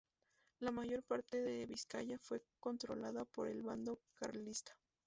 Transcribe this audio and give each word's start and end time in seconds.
La 0.61 0.71
mayor 0.71 1.03
parte 1.03 1.37
de 1.39 1.67
Vizcaya 1.67 2.17
fue 2.17 2.41
controlada 2.59 3.23
por 3.25 3.47
el 3.47 3.61
bando 3.61 3.99
carlista. 4.15 4.75